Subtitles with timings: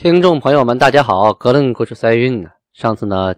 [0.00, 2.50] 听众朋友们，大家好，格楞故事赛运呢。
[2.72, 3.34] 上次呢，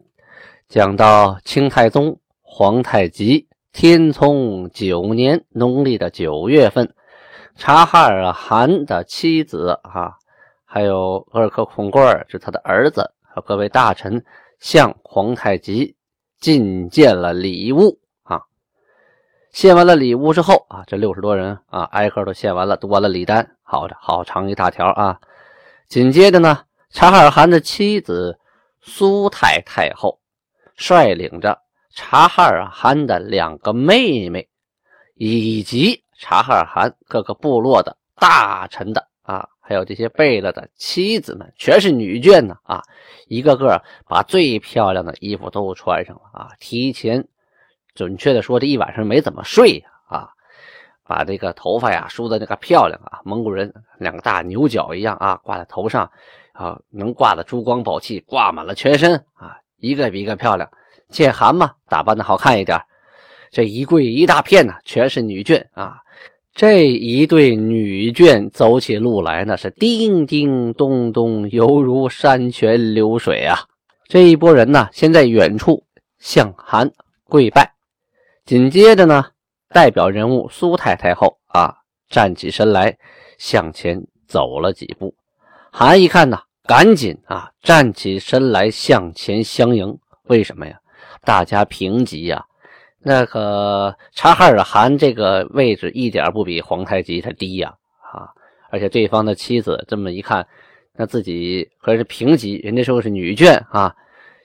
[0.68, 6.92] 讲到清太宗皇太极天聪九年农历的九月份，
[7.56, 10.18] 察哈尔汗的妻子啊，
[10.66, 14.22] 还有鄂尔克孔贵儿，是他的儿子和各位大臣，
[14.58, 15.96] 向皇太极
[16.40, 18.42] 进献了礼物啊。
[19.50, 25.18] 献完了礼物之后啊，这六十多人啊，挨个都献完了，读完了礼单，好的，好长一大条啊。
[25.90, 28.38] 紧接着呢，察哈尔汗的妻子
[28.80, 30.20] 苏太太后
[30.76, 31.58] 率领着
[31.92, 34.48] 察哈尔汗的两个妹妹，
[35.16, 42.84] 以及察哈尔汗各个部落的大臣的啊，还有这些贝勒的妻子们，全是女眷呢啊，
[43.26, 47.26] 一个个把最漂亮的衣服都穿上了啊，提前，
[47.96, 49.90] 准确的说，这一晚上没怎么睡呀。
[51.10, 56.08] 把这个头发呀梳的那个漂亮啊，蒙古人两个大牛角一样啊，挂在头上
[56.52, 60.70] 啊，能挂的珠光宝气，挂满了全身啊，一个比一个漂亮。
[61.08, 62.80] 见寒嘛，打扮的好看一点。
[63.50, 65.96] 这一跪一大片呢，全是女眷啊。
[66.54, 73.58] 这一对女眷走起路来那是叮叮咚咚，犹如山泉流水啊。
[74.06, 75.82] 这一波人呢，先在远处
[76.20, 76.88] 向寒
[77.28, 77.72] 跪拜，
[78.44, 79.26] 紧接着呢。
[79.72, 81.74] 代表人物苏太太后啊，
[82.08, 82.98] 站起身来，
[83.38, 85.14] 向前走了几步。
[85.72, 89.96] 韩一看呢，赶紧啊站起身来向前相迎。
[90.24, 90.78] 为什么呀？
[91.24, 92.44] 大家平级呀。
[93.02, 97.74] 那个察哈尔汗这个位置一点不比皇太极他低呀
[98.12, 98.28] 啊！
[98.70, 100.46] 而且对方的妻子这么一看，
[100.94, 103.94] 那自己可是平级，人家说是女眷啊，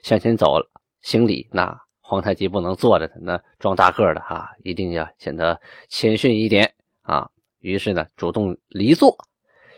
[0.02, 0.56] 向前走
[1.02, 1.85] 行礼那。
[2.08, 6.72] 皇太极不能坐着，他那装大个的哈，一定要显得谦逊一点
[7.02, 7.28] 啊。
[7.58, 9.16] 于是呢，主动离座，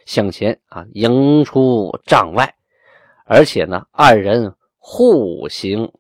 [0.05, 2.55] 向前啊迎出帐外，
[3.25, 5.91] 而且呢，二人互行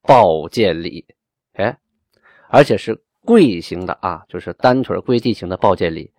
[0.00, 1.04] 抱剑礼，
[1.54, 1.76] 哎，
[2.48, 6.12] 而且是跪行的啊，就是单腿跪地行的抱剑礼。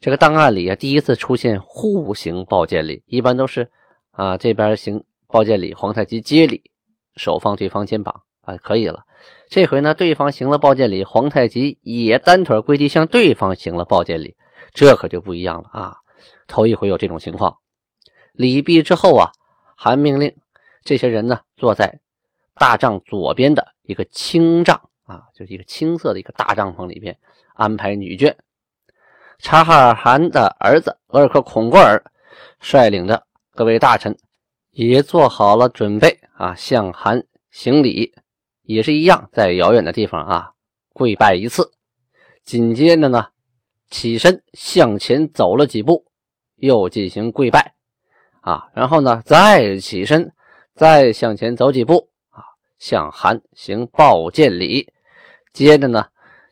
[0.00, 3.70] 这个档案里啊，第一次出现互行抱剑礼，一般都是
[4.10, 6.72] 啊这边行抱剑礼，皇太极接礼，
[7.14, 8.22] 手放对方肩膀。
[8.46, 9.04] 啊，可以了。
[9.48, 14.36] 这回呢，对方行了抱剑礼，皇太极也单腿跪地向对方行了抱剑礼，
[14.72, 15.96] 这可就不一样了啊！
[16.46, 17.58] 头一回有这种情况。
[18.32, 19.32] 礼毕之后啊，
[19.76, 20.34] 韩命令
[20.84, 22.00] 这些人呢坐在
[22.54, 27.18] 大帐左边的一个青帐啊，就是一个青色的一个大帐篷里边，
[27.54, 28.34] 安排女眷。
[29.38, 32.02] 察哈尔汗的儿子额尔克孔过尔
[32.58, 33.24] 率领着
[33.54, 34.16] 各位大臣
[34.70, 38.14] 也做好了准备啊，向韩行礼。
[38.66, 40.52] 也是一样，在遥远的地方啊，
[40.92, 41.72] 跪拜一次，
[42.44, 43.28] 紧接着呢，
[43.88, 46.04] 起身向前走了几步，
[46.56, 47.74] 又进行跪拜
[48.40, 50.32] 啊，然后呢，再起身，
[50.74, 52.42] 再向前走几步啊，
[52.78, 54.92] 向韩行抱剑礼。
[55.52, 56.06] 接着呢，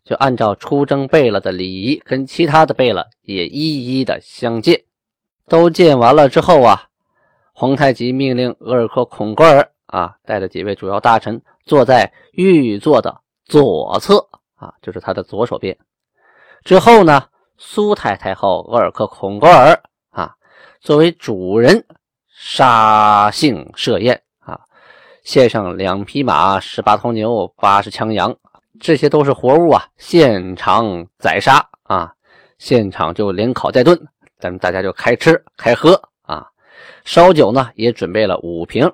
[0.04, 4.84] 就按照出征贝勒的礼仪，跟其他的贝勒也一一的相见。
[5.46, 6.88] 都见完了之后啊，
[7.52, 11.40] 皇太极命令额尔克孔格尔啊，带着几位主要大臣。
[11.64, 14.18] 坐在御座的左侧
[14.56, 15.78] 啊，就是他的左手边。
[16.64, 17.22] 之后呢，
[17.58, 20.34] 苏太太后额尔克孔格尔啊，
[20.80, 21.86] 作为主人
[22.28, 24.58] 杀性设宴啊，
[25.22, 28.36] 献上两匹马、十八头牛、八十枪羊，
[28.80, 32.12] 这些都是活物啊，现场宰杀啊，
[32.58, 33.96] 现场就连烤带炖，
[34.40, 36.48] 咱们大家就开吃开喝啊。
[37.04, 38.90] 烧酒呢，也准备了五瓶，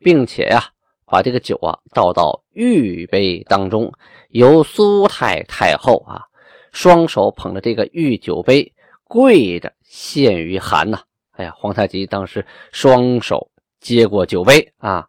[0.00, 0.64] 并且呀。
[1.12, 3.92] 把这个酒啊倒到玉杯当中，
[4.28, 6.22] 由苏太太后啊
[6.70, 8.72] 双手捧着这个玉酒杯，
[9.08, 11.00] 跪着献于韩呐。
[11.32, 13.50] 哎呀，皇太极当时双手
[13.80, 15.04] 接过酒杯啊，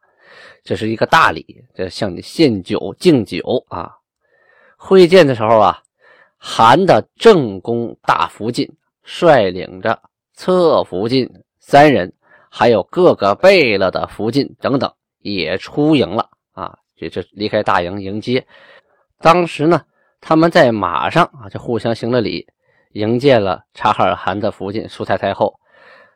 [0.64, 3.92] 这是一个大礼，这向你献酒敬酒啊。
[4.78, 5.84] 会见的时候啊，
[6.40, 8.68] 韩的正宫大福晋
[9.04, 10.02] 率领着
[10.34, 11.30] 侧福晋
[11.60, 12.12] 三人，
[12.52, 14.94] 还有各个贝勒的福晋等等。
[15.24, 16.76] 也出营了啊！
[16.96, 18.44] 这这离开大营迎接。
[19.20, 19.84] 当时呢，
[20.20, 22.48] 他们在马上啊，就互相行了礼，
[22.94, 25.60] 迎接了察哈尔汗的福晋苏太太后。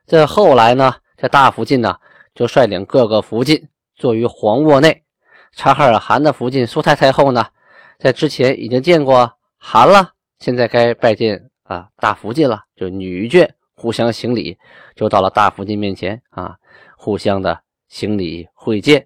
[0.07, 1.95] 这后来呢，这大福晋呢
[2.33, 5.03] 就率领各个福晋坐于黄卧内。
[5.51, 7.45] 察哈尔汗的福晋苏太太后呢，
[7.99, 14.57] 在之前已经见过汗了，现在该拜见啊大福晋了，就女眷互相行礼，
[14.95, 16.55] 就到了大福晋面前啊，
[16.97, 19.05] 互相的行礼会见，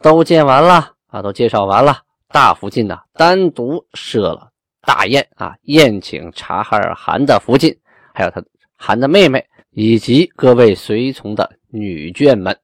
[0.00, 1.98] 都见完了啊，都介绍完了，
[2.28, 4.50] 大福晋呢单独设了
[4.82, 7.76] 大宴啊，宴请察哈尔汗的福晋，
[8.14, 8.42] 还有他
[8.76, 12.58] 汗的妹妹以及各位随从的女眷们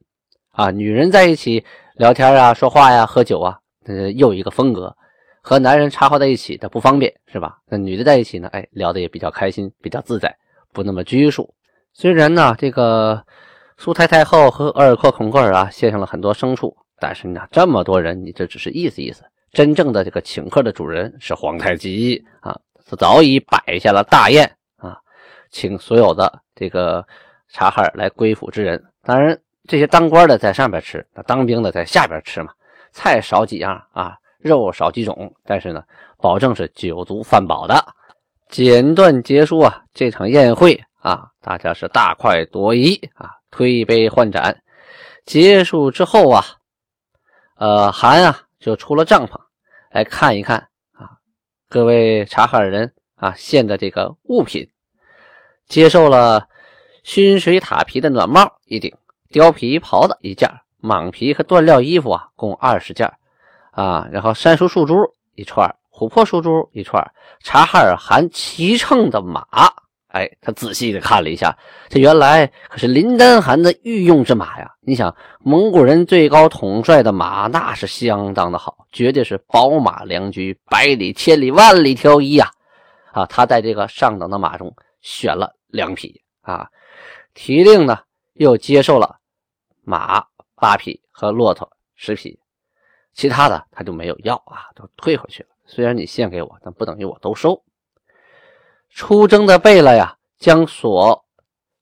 [0.51, 1.63] 啊，女人在一起。
[1.97, 4.97] 聊天啊，说话呀，喝酒啊，这又一个风格。
[5.43, 7.59] 和男人插话在一起的不方便，是吧？
[7.67, 10.35] 那女的在一起呢，哎，聊的也比较开心，比较自在，
[10.73, 11.53] 不那么拘束。
[11.93, 13.23] 虽然呢，这个
[13.77, 19.23] 苏太太后和额尔阔孔格尔啊献上了很多牲畜，但是呢，这么多人，你这只是意思意思。
[19.51, 22.59] 真正的这个请客的主人是皇太极啊，
[22.89, 24.97] 他早已摆下了大宴啊，
[25.51, 27.05] 请所有的这个
[27.47, 28.83] 察哈尔来归附之人。
[29.03, 29.39] 当然。
[29.65, 32.51] 这些当官的在上边吃，那当兵的在下边吃嘛。
[32.91, 35.81] 菜少几样啊，肉少几种，但是呢，
[36.17, 37.73] 保证是酒足饭饱的。
[38.53, 44.61] 简短结束啊，这场宴会啊，大家是大快朵颐啊，推杯换盏。
[45.25, 46.45] 结束之后啊，
[47.55, 49.39] 呃，韩啊就出了帐篷
[49.89, 51.17] 来看一看啊，
[51.67, 54.69] 各位察哈尔人啊献的这个物品，
[55.65, 56.47] 接受了
[57.01, 58.95] 熏水塔皮的暖帽一顶。
[59.31, 60.47] 貂皮袍子一件，
[60.79, 63.11] 蟒皮和缎料衣服啊，共二十件
[63.71, 64.07] 啊。
[64.11, 64.93] 然后山树树珠
[65.33, 67.05] 一串，琥珀树珠一串，
[67.43, 69.45] 察哈尔汗骑乘的马，
[70.07, 71.55] 哎，他仔细的看了一下，
[71.87, 74.71] 这原来可是林丹汗的御用之马呀。
[74.81, 82.51] 你想，蒙古人最高统帅的马，那是相当的好，绝对是宝马良驹，百里千里万里挑一呀。
[83.11, 86.67] 啊，他在这个上等的马中选了两匹啊，
[87.35, 87.99] 提令呢
[88.33, 89.17] 又接受了。
[89.83, 90.25] 马
[90.55, 92.39] 八匹和骆驼十匹，
[93.13, 95.49] 其他的他就没有要啊，都退回去了。
[95.65, 97.63] 虽然你献给我，但不等于我都收。
[98.89, 101.25] 出征的贝勒呀，将所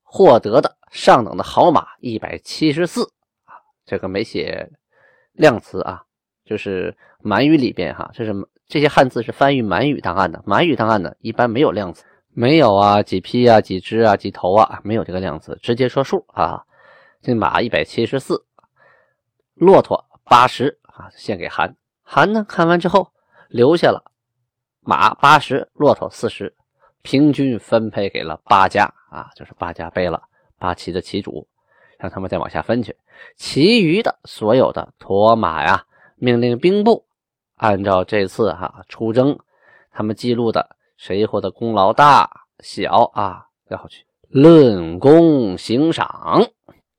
[0.03, 3.03] 获得的上等的好马一百七十四
[3.45, 3.55] 啊，
[3.85, 4.71] 这个没写
[5.33, 6.03] 量词啊，
[6.45, 8.33] 就是满语里边哈，这是
[8.67, 10.41] 这些汉字是翻译满语档案的。
[10.45, 16.63] 满语档案呢，一般没有量词，没有啊，几匹啊，几只啊，几头啊，没有这个量词，直接说数啊。
[17.21, 18.45] 这马一百七十四，
[19.53, 21.75] 骆驼八十啊，献给韩。
[22.01, 23.11] 韩呢看完之后，
[23.51, 24.01] 留下了
[24.79, 26.53] 马八十，骆驼四十，
[27.01, 30.21] 平均分配给了八家啊，就是八家背了
[30.57, 31.47] 八旗的旗主，
[31.99, 32.95] 让他们再往下分去。
[33.35, 35.83] 其余的所有的驮马呀，
[36.15, 37.05] 命令兵部
[37.57, 39.37] 按照这次哈出征，
[39.91, 46.41] 他们记录的谁获得功劳大小啊，要去论功行赏。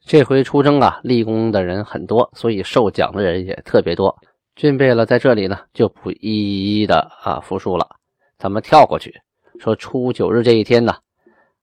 [0.05, 4.17] 这回出征啊，立功的人很多，所以受奖的人也特别多。
[4.55, 7.97] 军贝勒在这里呢，就不一一的啊复述了。
[8.39, 9.21] 咱们跳过去，
[9.61, 10.97] 说初九日这一天呢，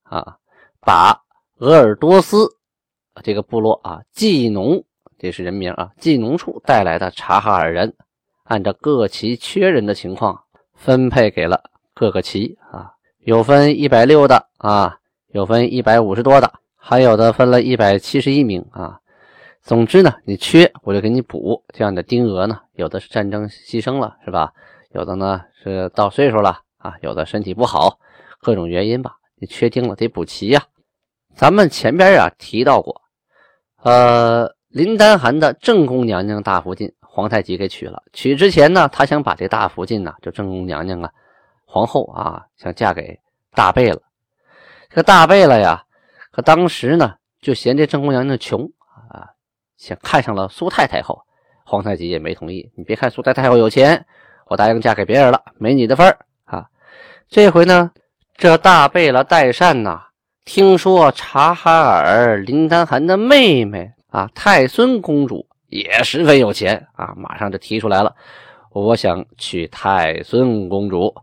[0.03, 0.37] 啊，
[0.81, 1.21] 把
[1.57, 2.49] 鄂尔多斯
[3.23, 4.83] 这个部落啊，季农，
[5.17, 7.93] 这是人名啊，季农处带来的察哈尔人，
[8.43, 10.43] 按照各旗缺人的情况，
[10.73, 14.97] 分配给了各个旗啊，有分一百六的啊，
[15.27, 16.51] 有分一百五十多的。
[16.81, 18.98] 还有的分了一百七十一名啊，
[19.61, 21.63] 总之呢，你缺我就给你补。
[21.73, 24.51] 这样的丁额呢，有的是战争牺牲了，是吧？
[24.91, 27.99] 有的呢是到岁数了啊，有的身体不好，
[28.41, 30.63] 各种原因吧，你缺丁了得补齐呀。
[31.35, 33.01] 咱们前边啊提到过，
[33.83, 38.01] 呃，林丹汗的正宫娘娘大福晋，皇太极给娶了。
[38.13, 41.11] 娶之前呢，他想把这大福晋呢，就正宫娘娘啊，
[41.65, 43.19] 皇后啊，想嫁给
[43.53, 44.01] 大贝勒。
[44.89, 45.83] 这个大贝勒呀。
[46.31, 48.69] 可当时呢，就嫌这正宫娘娘穷，
[49.79, 51.23] 想看上了苏太太后，
[51.63, 52.69] 皇太极也没同意。
[52.75, 54.05] 你别看苏太太后有钱，
[54.45, 56.67] 我答应嫁给别人了，没你的份儿啊。
[57.29, 57.89] 这回呢，
[58.35, 60.07] 这大贝勒代善呐，
[60.43, 68.13] 听说察哈尔林丹汗的妹妹啊，太孙公主也十分有钱啊，马上就提出来了，
[68.71, 71.15] 我想娶太孙公主。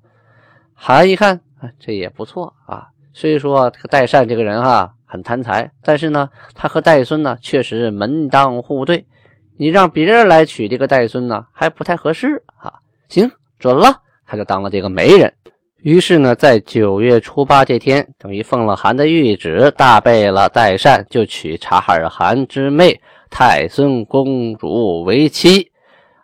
[0.72, 1.42] 韩一看，
[1.78, 2.88] 这也不错啊。
[3.12, 4.94] 虽说这个代善这个人哈。
[5.06, 9.06] 很贪财，但是呢，他和戴孙呢确实门当户对。
[9.58, 12.74] 你让别人来娶这个戴孙呢，还不太合适啊。
[13.08, 15.32] 行，准了，他就当了这个媒人。
[15.78, 25.70] 于是呢，在九月初八这天，等于奉了韩的谕旨，大贝勒代善就娶察哈尔汗之妹太孙公主为妻，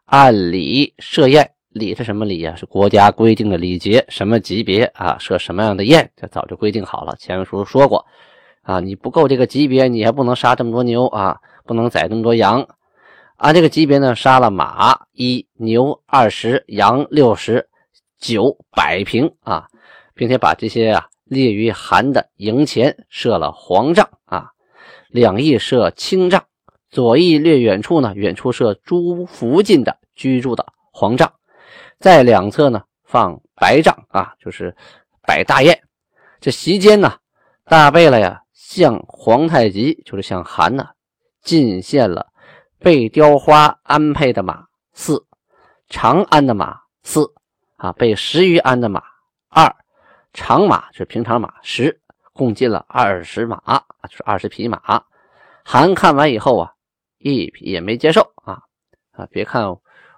[0.04, 1.48] 按礼设宴。
[1.70, 2.54] 礼是什么礼呀？
[2.54, 5.16] 是国家规定的礼节，什么级别啊？
[5.18, 7.16] 设什么样的宴，这早就规定好了。
[7.18, 8.04] 前文书说过。
[8.62, 12.66] 啊，你不够这个级别，你还不能杀这么多牛啊，不能宰这么多羊。
[13.36, 17.68] 按这个级别呢，杀了马一，牛二十，羊六十，
[18.18, 19.66] 酒百瓶啊，
[20.14, 24.50] 并且把这些啊列于韩的营前设了黄帐啊，
[25.08, 26.44] 两翼设青帐，
[26.88, 31.32] 左翼略远处呢，远处设诸附近的居住的黄帐，
[31.98, 34.76] 在两侧呢放白帐啊，就是
[35.26, 35.82] 摆大宴。
[36.40, 37.14] 这席间呢，
[37.64, 38.41] 大贝勒呀
[38.74, 40.88] 向皇太极，就是向韩呢
[41.42, 42.28] 进献了。
[42.78, 44.64] 被雕花安配的马
[44.94, 45.26] 四，
[45.90, 47.30] 长安的马四
[47.76, 49.02] 啊，被十余安的马
[49.50, 49.76] 二，
[50.32, 52.00] 长马是平常马十，
[52.32, 53.58] 共进了二十马，
[54.08, 55.04] 就是二十匹马。
[55.62, 56.72] 韩看完以后啊，
[57.18, 58.62] 一匹也没接受啊
[59.12, 59.26] 啊！
[59.30, 59.64] 别看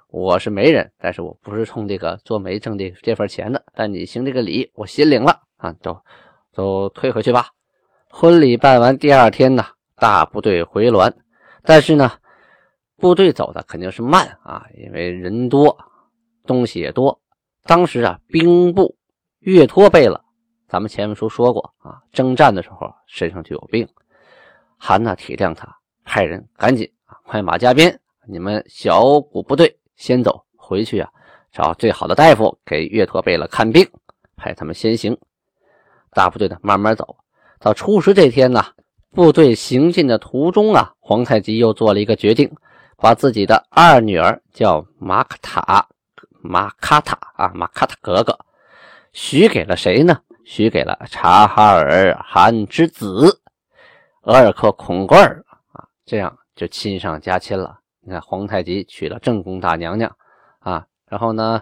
[0.09, 6.01] 我是媒人，但是我不是冲这个做媒挣的这份钱的，但你行这个礼，我心领了啊，都
[6.53, 7.49] 都退回去吧。
[8.17, 9.67] 婚礼办完第二天呢，
[9.97, 11.13] 大部队回銮，
[11.65, 12.13] 但是呢。
[12.97, 15.77] 部队走的肯定是慢啊，因为人多，
[16.47, 17.21] 东西也多。
[17.65, 18.97] 当时啊，兵部
[19.41, 20.19] 岳托贝勒，
[20.69, 23.87] 咱们前面书说过啊，征战的时候身上就有病。
[24.79, 25.69] 韩呢体谅他，
[26.05, 31.11] 派人赶紧啊，快马加鞭，你们小股部队先走回去啊，
[31.53, 33.87] 找最好的大夫给岳托贝勒看病，
[34.37, 35.19] 派他们先行。
[36.13, 37.17] 大部队呢慢慢走
[37.59, 38.65] 到初十这天呢，
[39.11, 42.51] 部队行进的途中啊，皇太极又做了一个决定。
[42.97, 45.89] 把自己的二女儿叫马卡塔，
[46.41, 48.39] 马卡塔啊，马卡塔格格
[49.13, 50.19] 许给了谁呢？
[50.45, 53.41] 许给了察哈尔汗之子
[54.23, 57.79] 额尔克孔贵儿啊，这样就亲上加亲了。
[58.01, 60.11] 你看，皇太极娶了正宫大娘娘
[60.61, 61.61] 啊，然后呢，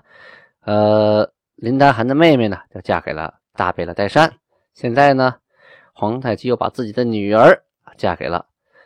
[0.64, 4.32] 呃，林丹汗的妹妹呢就嫁给了大贝勒代善。
[4.74, 5.34] 现在呢，
[6.02, 7.62] 皇太极又把自己的女儿
[7.96, 8.44] 嫁给了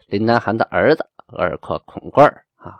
[0.09, 1.09] 林丹汗的儿子。
[1.29, 2.77] 额尔克孔贵儿啊，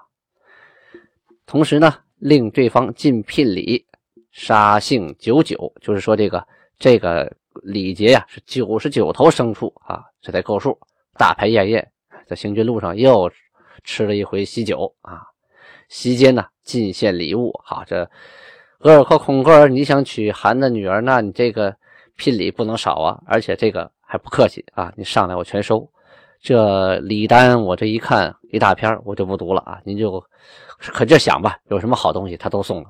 [1.47, 3.83] 同时呢，令对方进聘礼，
[4.31, 6.47] 杀幸九九，就是说这个
[6.79, 10.79] 这个礼节呀，是九十九头牲畜啊，这才够数。
[11.15, 11.91] 大排宴宴，
[12.27, 13.33] 在行军路上又
[13.85, 15.23] 吃了一回喜酒啊。
[15.89, 17.59] 席间呢，进献礼物。
[17.65, 18.09] 好，这
[18.81, 21.75] 额尔克孔贵儿，你想娶韩的女儿，那你这个
[22.17, 25.89] 聘礼不能少啊，而且这个不客气啊，你上来我全收。
[26.41, 29.81] 这礼单我这一看一大篇，我就不读了啊！
[29.85, 30.23] 您就
[30.79, 32.89] 可劲想吧，有什么好东西他都送了。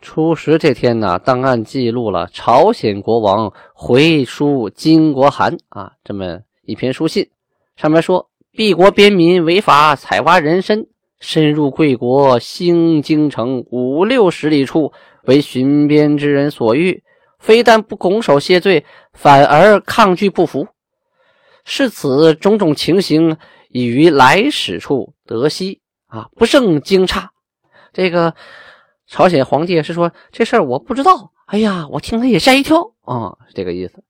[0.00, 7.28] 初十这天呢，档案记录了朝鲜国王回书金国函啊，这么一篇书信，
[7.76, 10.84] 上面说：敝国边民违法采挖人参，
[11.20, 14.92] 深入贵国兴京城五六十里处，
[15.24, 17.04] 为巡边之人所遇，
[17.42, 20.68] 非但不拱手谢罪，反而抗拒不服。
[21.64, 23.36] 是此种种情形，
[23.68, 27.26] 已于来使处得悉啊，不胜惊诧。
[27.92, 28.34] 这个
[29.06, 31.32] 朝鲜皇帝是说这事儿我不知道。
[31.46, 34.02] 哎呀，我听了也吓一跳啊，这个意思。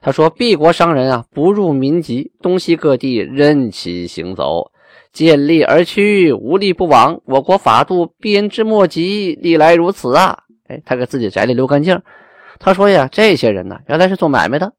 [0.00, 4.70] 他说敝国商人啊，不入民籍，东西各地任其行走，
[5.12, 7.20] 见利而趋，无利不往。
[7.24, 10.44] 我国法度鞭之莫及，历来如此啊。
[10.68, 12.00] 哎，他给自己摘了留干净。
[12.58, 14.72] 他说呀，这些人呢，原来是做买卖的，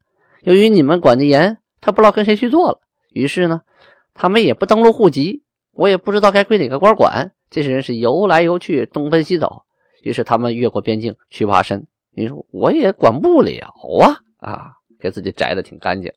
[0.43, 1.57] 由于你们管得严。
[1.81, 2.81] 他不知道跟谁去做了，
[3.13, 3.61] 于是呢，
[4.13, 7.31] 他们也不登录户籍，我也不知道该归哪个官管。
[7.49, 9.63] 这些人是游来游去，东奔西走，
[10.01, 11.81] 于是他们越过边境去爬山。
[12.11, 16.11] 你说我也管不了啊啊，给自己摘的挺干净。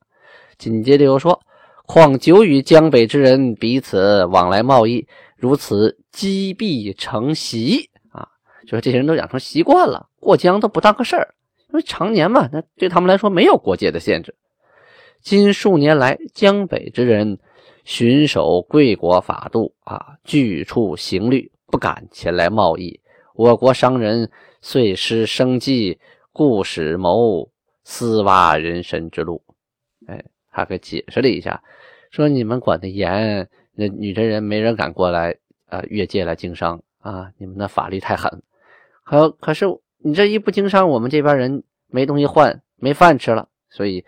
[0.59, 1.41] 紧接着又说，
[1.87, 8.27] 况久与江北之人彼此往来贸易，如此积弊成习啊，
[8.67, 11.35] 就是这些人都养成习惯了，过江都不当个事儿，
[11.73, 14.35] 因为常年嘛，那对他们来说没有国界的限制。
[15.21, 17.39] 今数年来，江北之人
[17.85, 23.01] 巡守贵国法度啊，拒处刑律，不敢前来贸易。
[23.35, 25.99] 我国商人遂失生计，
[26.33, 27.49] 故使谋
[27.85, 29.43] 私挖人参之路。
[30.07, 31.63] 哎，他给解释了一下，
[32.11, 35.35] 说你们管的严，那女真人没人敢过来
[35.69, 38.43] 啊，越界来经商啊，你们的法律太狠。
[39.05, 39.65] 可可是
[40.05, 44.05] 你这一不经商，我们这边人没东西换，没饭吃了，所以。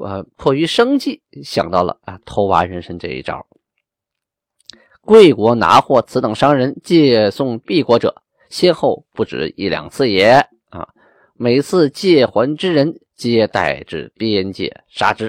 [0.00, 3.46] 呃，迫于生计，想到了啊，偷挖人参这一招。
[5.00, 10.88] 贵国拿货此等商人借送敝国者，先后不止一两次也啊。
[11.34, 15.28] 每次借还之人，皆带至边界杀之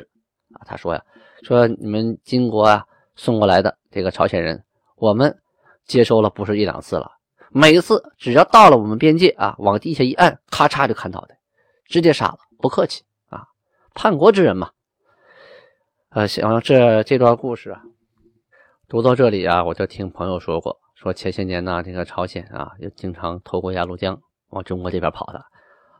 [0.53, 0.65] 啊。
[0.65, 1.03] 他说呀，
[1.43, 2.83] 说你们金国啊
[3.15, 4.61] 送过来的这个朝鲜人，
[4.95, 5.37] 我们
[5.85, 7.11] 接收了不是一两次了，
[7.49, 11.35] 每次只要到了我们边界啊，往地下一按，咔嚓就砍倒的，
[11.85, 13.47] 直接杀了，不客气啊。
[13.93, 14.71] 叛国之人嘛，
[16.09, 17.81] 呃，想这这段故事啊，
[18.87, 25.43] 读到这里啊，我就听朋友说过，说前些年呢，这个朝鲜啊，就经常透过鸭绿江往中国这边跑的，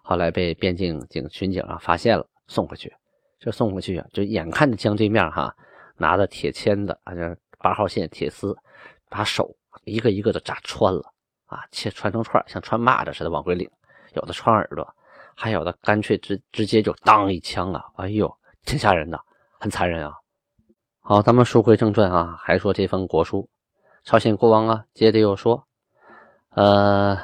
[0.03, 2.93] 后来被边境警巡警啊发现了，送回去。
[3.39, 5.55] 这送回去啊，就眼看着江对面哈，
[5.95, 8.55] 拿着铁签子啊，这八号线铁丝，
[9.09, 11.03] 把手一个一个的扎穿了
[11.47, 13.69] 啊，切穿成串，像穿蚂蚱似的往回领。
[14.13, 14.87] 有的穿耳朵，
[15.35, 17.83] 还有的干脆直直接就当一枪啊！
[17.97, 18.33] 哎呦，
[18.65, 19.19] 挺吓人的，
[19.59, 20.13] 很残忍啊！
[21.01, 23.47] 好，咱们书归正传啊，还说这封国书，
[24.03, 25.67] 朝鲜国王啊，接着又说，
[26.49, 27.17] 呃，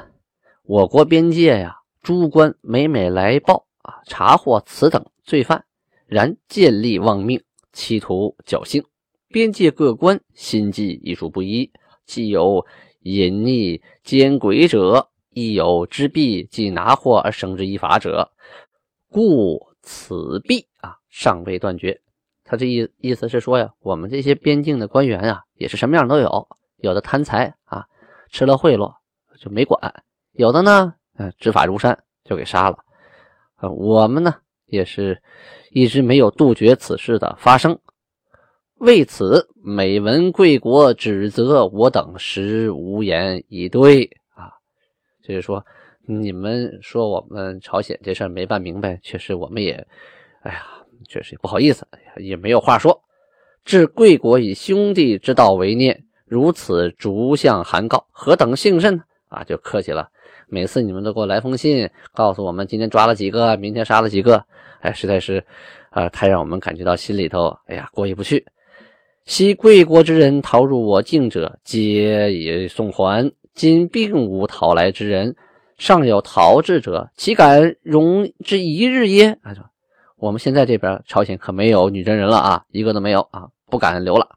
[0.62, 5.64] 我国边界呀，诸官每每来报啊，查获此等罪犯。
[6.06, 8.84] 然见利忘命，企图侥幸。
[9.28, 11.72] 边界各官心计亦属不一，
[12.06, 12.64] 既有
[13.04, 18.32] 隐匿奸诡者，亦有之弊即拿货而绳之以法者。
[19.08, 22.00] 故此弊啊，尚未断绝。
[22.42, 27.86] 他这意意思是说呀，我们这些边境的官员啊，也是什么样都有，有的贪财啊，
[28.30, 28.92] 吃了贿赂
[29.38, 29.80] 就没管；
[30.32, 32.78] 有的呢，嗯，执法如山就给杀了。
[33.54, 34.34] 啊，我们呢？
[34.66, 35.22] 也是
[35.70, 37.78] 一直没有杜绝此事的发生，
[38.84, 44.52] 为此每闻贵国指责我等，实无言以对啊。
[45.22, 45.64] 就是说，
[46.06, 49.72] 你们说我们朝鲜这事没办明白，确实我们也，
[50.42, 50.66] 哎呀，
[51.08, 51.88] 确实也不好意思，
[52.18, 53.00] 也没有话说。
[53.64, 59.02] 置贵国以兄弟之道为念，如此逐项函告，何等幸甚呢？
[59.28, 60.10] 啊，就客气了。
[60.46, 64.44] 每次你们都给我来封信，告诉我们今天抓了几个，明天杀了几个，
[64.80, 65.42] 哎，实在是，
[65.88, 68.44] 啊，太让我们感觉到心里头，哎呀，过意不去。
[69.26, 75.34] 昔贵国之人逃入我境者，皆已送还，今并无逃来之人，
[75.78, 79.38] 尚有逃至者，岂敢容之一日耶？
[79.40, 79.64] 啊，说
[80.18, 84.28] 我们现在这边朝鲜可没有女真人了啊，一个都没有啊，不敢留了。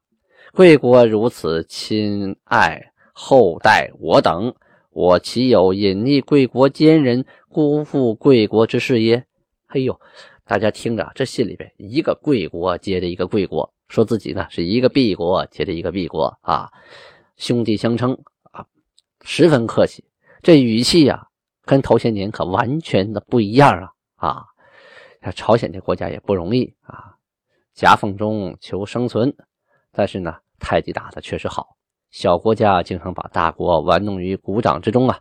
[0.53, 4.53] 贵国如此亲爱厚待我等。
[4.91, 9.25] 我岂有隐匿贵国奸人，辜负贵国之事耶？
[9.67, 9.99] 哎呦，
[10.45, 16.71] 大家听着，这信里边一个贵国接着一个贵国，说自己呢是一个敝国接着一个敝国啊，
[17.37, 18.17] 兄弟相称
[18.51, 18.65] 啊，
[19.21, 20.03] 十分客气。
[20.41, 21.27] 这语气呀，
[21.65, 24.45] 跟头些年可完全的不一样啊啊！
[25.35, 27.17] 朝鲜这国家也不容易啊，
[27.73, 29.35] 夹缝中求生存，
[29.91, 31.75] 但是呢，太极打的确实好。
[32.11, 35.19] 小国家经常把大国玩弄于股掌之中啊！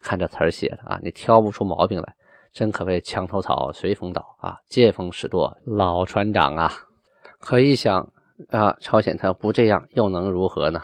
[0.00, 2.14] 看这词儿写的啊，你挑不出毛病来，
[2.52, 6.72] 真可谓墙头草随风倒啊，见风使舵老船长啊！
[7.46, 8.12] 可一想
[8.48, 10.82] 啊，朝鲜他不这样又能如何呢？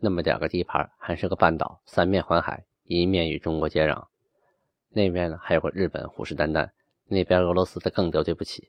[0.00, 4.04] 那么点个地盘，还是个半岛，三面环海，一面与中国接壤，
[4.90, 6.68] 那边呢还有个日本虎视眈眈，
[7.08, 8.68] 那边俄罗斯他更得罪不起，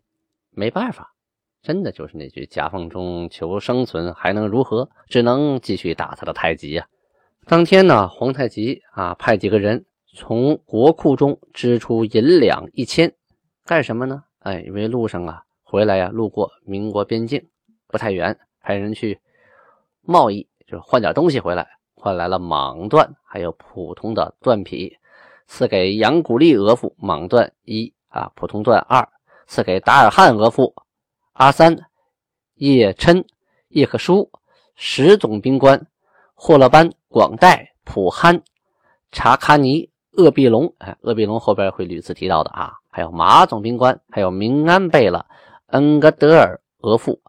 [0.50, 1.14] 没办法。
[1.62, 4.90] 真的就是那句“夹缝中求生存”，还能如何？
[5.06, 6.88] 只能继续打他的太极呀。
[7.46, 13.14] 当天呢，皇太极啊派几个人从国库中支出银两一千，
[13.64, 14.24] 干什么呢？
[14.40, 17.46] 哎，因为路上啊回来呀，路过民国边境
[17.88, 19.20] 不太远，派人去
[20.02, 24.98] 贸易，就是换点东西回来，换来了蟒缎，还有普通的缎匹，
[25.46, 29.10] 赐给杨古丽额驸蟒缎一啊，普通缎二，
[29.46, 30.74] 赐给达尔汉额驸。
[31.34, 31.78] 阿三、
[32.56, 33.26] 叶琛、
[33.68, 34.32] 叶克舒、
[34.74, 35.86] 十总兵官，
[36.34, 38.42] 霍勒班、广代、普憨、
[39.12, 42.76] 查卡尼、鄂必龙，哎，鄂必龙后边会屡次提到的啊。
[42.90, 45.24] 还有马总兵官，还有明安贝勒、
[45.68, 47.20] 恩格德尔额驸、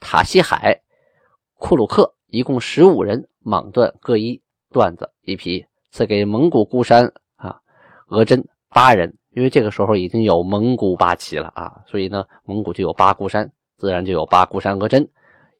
[0.00, 0.82] 塔西海、
[1.58, 7.60] 库鲁克，一共十五人，蟒缎各一段子一匹，赐给蒙古孤山啊，
[8.08, 13.50] 额真八人，因为这个时候已经有蒙古八旗了啊，所以呢，蒙古就有八孤山。
[13.78, 15.06] 自然就有八孤山额真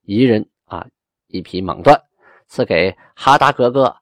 [0.03, 0.87] 一人啊，
[1.27, 2.01] 一匹蟒缎，
[2.49, 3.95] 赐给哈达格格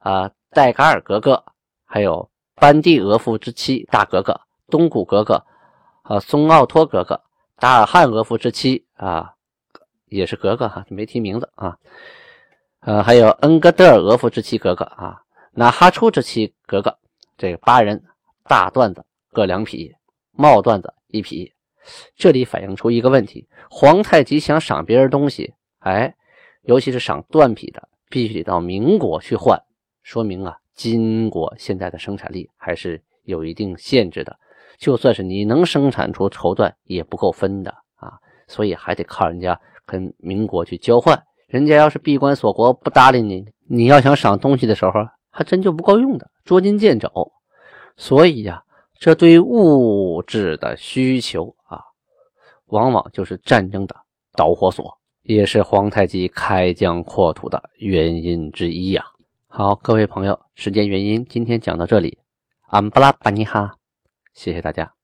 [0.00, 1.42] 啊，戴嘎尔格格，
[1.86, 5.42] 还有班第额驸之妻大格格，东古格格
[6.02, 7.18] 啊，松奥托格格，
[7.62, 9.34] 达尔汉额驸之妻啊，
[10.06, 11.78] 也是格格哈，没提名字啊，
[12.80, 15.22] 呃，还有恩格德尔额驸之妻格格啊，
[15.52, 16.98] 那哈出之妻格格，
[17.38, 18.02] 这八人
[18.48, 19.94] 大缎子各两匹，
[20.32, 21.52] 帽缎子一匹。
[22.16, 26.16] 这里反映出一个问题：皇太极想赏别人东西，哎，
[26.62, 29.62] 尤其是赏缎匹的，必须得到民国去换，
[30.02, 34.36] 说明啊，金国现在的生产力还是有一定限制的。
[34.82, 38.18] 就算是你能生产出绸缎，也不够分的啊，
[38.48, 41.22] 所以还得靠人家跟民国去交换。
[41.46, 44.92] 人家要是闭关锁国不搭理你，你要想赏东西的时候，
[45.30, 47.08] 还真就不够用的，捉襟见肘。
[47.96, 48.64] 所以呀。
[49.04, 51.82] 这对物质的需求啊，
[52.66, 53.96] 往往就是战争的
[54.36, 59.04] 导火索，也是皇太极开疆扩土的原因之一呀。
[59.48, 62.16] 好，各位朋友，时间原因，今天讲到这里，
[62.68, 63.74] 安布拉巴尼哈，
[64.34, 65.01] 谢谢大家。